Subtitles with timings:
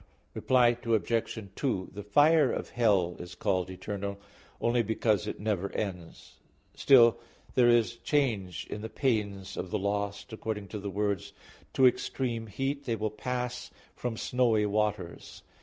[0.33, 1.35] Reply Obj.
[1.55, 4.19] 2: The fire of hell is called eternal,
[4.59, 6.39] only because it never ends.
[6.73, 7.19] Still,
[7.53, 11.33] there is change in the pains of the lost, according to the words
[11.73, 15.45] "To extreme heat they will pass from snowy waters" (Job 24:19).